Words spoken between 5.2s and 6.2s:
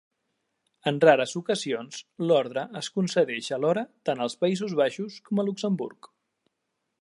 com a Luxemburg.